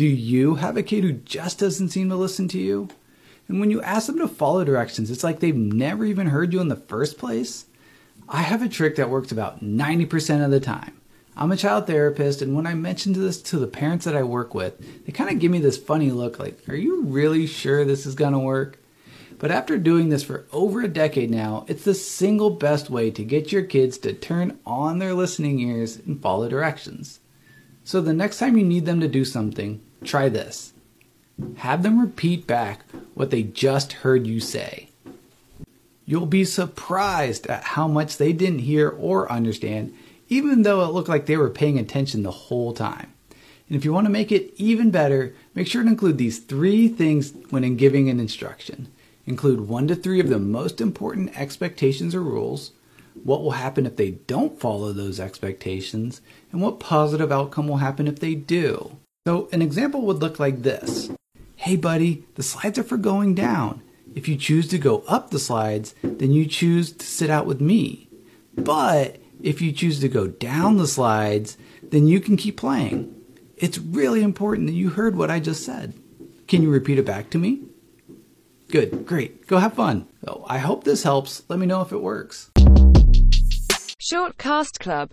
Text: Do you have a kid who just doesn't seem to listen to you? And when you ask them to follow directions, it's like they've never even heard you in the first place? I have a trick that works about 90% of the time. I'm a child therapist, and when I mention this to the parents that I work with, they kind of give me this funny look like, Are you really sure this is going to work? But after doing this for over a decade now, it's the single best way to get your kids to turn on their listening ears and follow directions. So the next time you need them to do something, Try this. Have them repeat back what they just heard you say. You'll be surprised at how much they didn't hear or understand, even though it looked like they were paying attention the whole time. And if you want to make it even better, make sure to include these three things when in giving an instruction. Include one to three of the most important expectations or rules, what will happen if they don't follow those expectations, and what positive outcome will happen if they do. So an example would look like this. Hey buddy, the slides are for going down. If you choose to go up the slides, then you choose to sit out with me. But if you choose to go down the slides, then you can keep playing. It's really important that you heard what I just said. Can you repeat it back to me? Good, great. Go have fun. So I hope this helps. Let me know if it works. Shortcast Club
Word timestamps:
Do 0.00 0.06
you 0.06 0.54
have 0.54 0.78
a 0.78 0.82
kid 0.82 1.04
who 1.04 1.12
just 1.12 1.58
doesn't 1.58 1.90
seem 1.90 2.08
to 2.08 2.16
listen 2.16 2.48
to 2.48 2.58
you? 2.58 2.88
And 3.48 3.60
when 3.60 3.70
you 3.70 3.82
ask 3.82 4.06
them 4.06 4.18
to 4.20 4.28
follow 4.28 4.64
directions, 4.64 5.10
it's 5.10 5.22
like 5.22 5.40
they've 5.40 5.54
never 5.54 6.06
even 6.06 6.28
heard 6.28 6.54
you 6.54 6.60
in 6.62 6.68
the 6.68 6.74
first 6.76 7.18
place? 7.18 7.66
I 8.26 8.40
have 8.40 8.62
a 8.62 8.68
trick 8.70 8.96
that 8.96 9.10
works 9.10 9.30
about 9.30 9.62
90% 9.62 10.42
of 10.42 10.50
the 10.50 10.58
time. 10.58 10.98
I'm 11.36 11.52
a 11.52 11.56
child 11.58 11.86
therapist, 11.86 12.40
and 12.40 12.56
when 12.56 12.66
I 12.66 12.72
mention 12.72 13.12
this 13.12 13.42
to 13.42 13.58
the 13.58 13.66
parents 13.66 14.06
that 14.06 14.16
I 14.16 14.22
work 14.22 14.54
with, 14.54 15.04
they 15.04 15.12
kind 15.12 15.28
of 15.28 15.38
give 15.38 15.52
me 15.52 15.58
this 15.58 15.76
funny 15.76 16.10
look 16.10 16.38
like, 16.38 16.66
Are 16.66 16.74
you 16.74 17.02
really 17.02 17.46
sure 17.46 17.84
this 17.84 18.06
is 18.06 18.14
going 18.14 18.32
to 18.32 18.38
work? 18.38 18.78
But 19.38 19.50
after 19.50 19.76
doing 19.76 20.08
this 20.08 20.22
for 20.22 20.46
over 20.50 20.80
a 20.80 20.88
decade 20.88 21.30
now, 21.30 21.66
it's 21.68 21.84
the 21.84 21.92
single 21.92 22.48
best 22.48 22.88
way 22.88 23.10
to 23.10 23.22
get 23.22 23.52
your 23.52 23.64
kids 23.64 23.98
to 23.98 24.14
turn 24.14 24.60
on 24.64 24.98
their 24.98 25.12
listening 25.12 25.60
ears 25.60 25.98
and 25.98 26.22
follow 26.22 26.48
directions. 26.48 27.20
So 27.84 28.00
the 28.00 28.12
next 28.12 28.38
time 28.38 28.56
you 28.56 28.64
need 28.64 28.86
them 28.86 29.00
to 29.00 29.08
do 29.08 29.24
something, 29.24 29.80
Try 30.04 30.28
this. 30.28 30.72
Have 31.56 31.82
them 31.82 32.00
repeat 32.00 32.46
back 32.46 32.84
what 33.14 33.30
they 33.30 33.42
just 33.42 33.92
heard 33.92 34.26
you 34.26 34.40
say. 34.40 34.88
You'll 36.06 36.26
be 36.26 36.44
surprised 36.44 37.46
at 37.46 37.62
how 37.62 37.86
much 37.86 38.16
they 38.16 38.32
didn't 38.32 38.60
hear 38.60 38.88
or 38.88 39.30
understand, 39.30 39.94
even 40.28 40.62
though 40.62 40.82
it 40.82 40.92
looked 40.92 41.08
like 41.08 41.26
they 41.26 41.36
were 41.36 41.50
paying 41.50 41.78
attention 41.78 42.22
the 42.22 42.30
whole 42.30 42.72
time. 42.72 43.12
And 43.68 43.76
if 43.76 43.84
you 43.84 43.92
want 43.92 44.06
to 44.06 44.12
make 44.12 44.32
it 44.32 44.52
even 44.56 44.90
better, 44.90 45.34
make 45.54 45.68
sure 45.68 45.82
to 45.82 45.88
include 45.88 46.18
these 46.18 46.40
three 46.40 46.88
things 46.88 47.32
when 47.50 47.62
in 47.62 47.76
giving 47.76 48.08
an 48.08 48.18
instruction. 48.18 48.88
Include 49.26 49.68
one 49.68 49.86
to 49.88 49.94
three 49.94 50.18
of 50.18 50.28
the 50.28 50.40
most 50.40 50.80
important 50.80 51.38
expectations 51.38 52.14
or 52.14 52.22
rules, 52.22 52.72
what 53.24 53.42
will 53.42 53.52
happen 53.52 53.86
if 53.86 53.96
they 53.96 54.10
don't 54.10 54.60
follow 54.60 54.92
those 54.92 55.20
expectations, 55.20 56.20
and 56.52 56.60
what 56.60 56.80
positive 56.80 57.30
outcome 57.30 57.68
will 57.68 57.78
happen 57.78 58.06
if 58.06 58.20
they 58.20 58.34
do. 58.34 58.96
So 59.26 59.48
an 59.52 59.62
example 59.62 60.02
would 60.02 60.20
look 60.20 60.38
like 60.38 60.62
this. 60.62 61.10
Hey 61.56 61.76
buddy, 61.76 62.24
the 62.36 62.42
slides 62.42 62.78
are 62.78 62.82
for 62.82 62.96
going 62.96 63.34
down. 63.34 63.82
If 64.14 64.26
you 64.28 64.36
choose 64.36 64.66
to 64.68 64.78
go 64.78 65.04
up 65.06 65.30
the 65.30 65.38
slides, 65.38 65.94
then 66.02 66.32
you 66.32 66.46
choose 66.46 66.90
to 66.92 67.06
sit 67.06 67.30
out 67.30 67.46
with 67.46 67.60
me. 67.60 68.08
But 68.54 69.18
if 69.42 69.60
you 69.60 69.72
choose 69.72 70.00
to 70.00 70.08
go 70.08 70.26
down 70.26 70.78
the 70.78 70.86
slides, 70.86 71.56
then 71.82 72.06
you 72.08 72.20
can 72.20 72.36
keep 72.36 72.56
playing. 72.56 73.14
It's 73.56 73.78
really 73.78 74.22
important 74.22 74.66
that 74.66 74.72
you 74.72 74.90
heard 74.90 75.16
what 75.16 75.30
I 75.30 75.38
just 75.38 75.64
said. 75.64 75.94
Can 76.48 76.62
you 76.62 76.70
repeat 76.70 76.98
it 76.98 77.04
back 77.04 77.30
to 77.30 77.38
me? 77.38 77.62
Good, 78.70 79.04
great. 79.06 79.46
Go 79.46 79.58
have 79.58 79.74
fun. 79.74 80.06
So 80.24 80.44
I 80.48 80.58
hope 80.58 80.84
this 80.84 81.02
helps. 81.02 81.42
Let 81.48 81.58
me 81.58 81.66
know 81.66 81.82
if 81.82 81.92
it 81.92 82.00
works. 82.00 82.50
Shortcast 84.10 84.80
Club 84.80 85.08